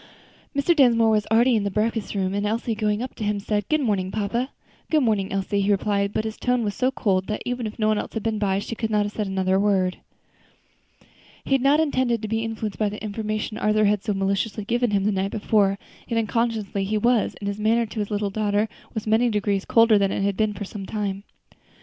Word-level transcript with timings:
Mr. 0.55 0.75
Dinsmore 0.75 1.11
was 1.11 1.27
already 1.29 1.55
in 1.55 1.61
the 1.63 1.69
breakfast 1.69 2.15
room, 2.15 2.33
and 2.33 2.43
Elsie, 2.43 2.73
going 2.73 3.03
up 3.03 3.13
to 3.13 3.23
him, 3.23 3.39
said, 3.39 3.69
"Good 3.69 3.81
morning, 3.81 4.09
papa." 4.09 4.49
"Good 4.89 5.03
morning, 5.03 5.31
Elsie," 5.31 5.61
he 5.61 5.69
replied, 5.69 6.11
but 6.11 6.23
his 6.23 6.37
tone 6.37 6.63
was 6.63 6.73
so 6.73 6.89
cold 6.89 7.27
that 7.27 7.43
even 7.45 7.67
if 7.67 7.77
no 7.77 7.89
one 7.89 7.99
else 7.99 8.15
had 8.15 8.23
been 8.23 8.39
by, 8.39 8.57
she 8.57 8.73
could 8.73 8.89
not 8.89 9.03
have 9.05 9.11
said 9.11 9.27
another 9.27 9.59
word. 9.59 9.97
He 11.45 11.51
had 11.51 11.61
not 11.61 11.79
intended 11.79 12.23
to 12.23 12.27
be 12.27 12.39
influenced 12.43 12.79
by 12.79 12.89
the 12.89 13.03
information 13.03 13.59
Arthur 13.59 13.85
had 13.85 14.03
so 14.03 14.15
maliciously 14.15 14.65
given 14.65 14.89
him 14.89 15.03
the 15.03 15.11
night 15.11 15.29
before; 15.29 15.77
yet 16.07 16.17
unconsciously 16.17 16.83
he 16.83 16.97
was, 16.97 17.35
and 17.35 17.47
his 17.47 17.59
manner 17.59 17.85
to 17.85 17.99
his 17.99 18.09
little 18.09 18.31
daughter 18.31 18.67
was 18.95 19.05
many 19.05 19.29
degrees 19.29 19.65
colder 19.65 19.99
than 19.99 20.11
it 20.11 20.23
had 20.23 20.35
been 20.35 20.55
for 20.55 20.65
some 20.65 20.87
time. 20.87 21.23